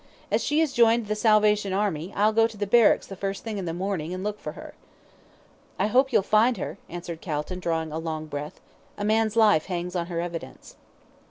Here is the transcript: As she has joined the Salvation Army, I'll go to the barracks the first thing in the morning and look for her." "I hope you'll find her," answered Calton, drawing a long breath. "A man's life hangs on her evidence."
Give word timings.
As 0.31 0.43
she 0.43 0.61
has 0.61 0.73
joined 0.73 1.05
the 1.05 1.13
Salvation 1.15 1.73
Army, 1.73 2.11
I'll 2.15 2.33
go 2.33 2.47
to 2.47 2.57
the 2.57 2.65
barracks 2.65 3.05
the 3.05 3.15
first 3.15 3.43
thing 3.43 3.59
in 3.59 3.65
the 3.65 3.71
morning 3.71 4.15
and 4.15 4.23
look 4.23 4.39
for 4.39 4.53
her." 4.53 4.73
"I 5.77 5.85
hope 5.85 6.11
you'll 6.11 6.23
find 6.23 6.57
her," 6.57 6.79
answered 6.89 7.21
Calton, 7.21 7.59
drawing 7.59 7.91
a 7.91 7.99
long 7.99 8.25
breath. 8.25 8.59
"A 8.97 9.05
man's 9.05 9.35
life 9.35 9.65
hangs 9.67 9.95
on 9.95 10.07
her 10.07 10.19
evidence." 10.19 10.75